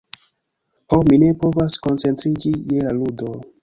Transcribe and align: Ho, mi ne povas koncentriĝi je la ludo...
Ho, 0.95 0.99
mi 1.11 1.21
ne 1.25 1.31
povas 1.45 1.79
koncentriĝi 1.87 2.59
je 2.75 2.85
la 2.91 3.01
ludo... 3.01 3.37